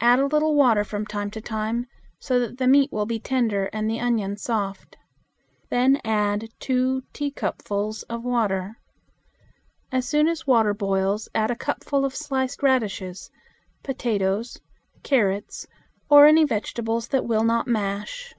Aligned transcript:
Add 0.00 0.18
a 0.20 0.24
little 0.26 0.54
water 0.54 0.84
from 0.84 1.04
time 1.04 1.30
to 1.32 1.40
time, 1.42 1.86
so 2.18 2.38
that 2.38 2.56
the 2.56 2.66
meat 2.66 2.90
will 2.90 3.04
be 3.04 3.20
tender 3.20 3.66
and 3.74 3.90
the 3.90 4.00
onions 4.00 4.40
soft. 4.40 4.96
Then 5.68 6.00
add 6.02 6.48
two 6.58 7.02
teacupfuls 7.12 8.02
of 8.04 8.24
water. 8.24 8.78
As 9.92 10.08
soon 10.08 10.28
as 10.28 10.46
water 10.46 10.72
boils 10.72 11.28
add 11.34 11.50
a 11.50 11.56
cupful 11.56 12.06
of 12.06 12.16
sliced 12.16 12.62
radishes, 12.62 13.30
potatoes, 13.82 14.58
carrots, 15.02 15.66
or 16.08 16.24
any 16.24 16.44
vegetables 16.44 17.08
that 17.08 17.26
will 17.26 17.44
not 17.44 17.66
mash. 17.66 18.34